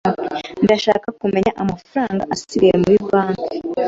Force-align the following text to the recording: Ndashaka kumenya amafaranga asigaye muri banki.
Ndashaka 0.63 1.07
kumenya 1.19 1.51
amafaranga 1.61 2.23
asigaye 2.33 2.73
muri 2.81 2.95
banki. 3.09 3.45